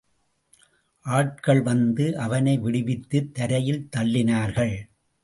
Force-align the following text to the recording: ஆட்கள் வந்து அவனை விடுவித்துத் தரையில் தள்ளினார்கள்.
ஆட்கள் 1.05 1.61
வந்து 1.61 2.17
அவனை 2.17 2.57
விடுவித்துத் 2.57 3.33
தரையில் 3.33 3.89
தள்ளினார்கள். 3.97 4.75